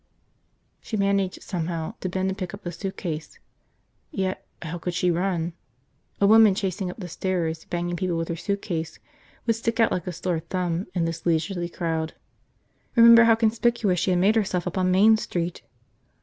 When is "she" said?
0.81-0.97, 4.95-5.11, 13.99-14.09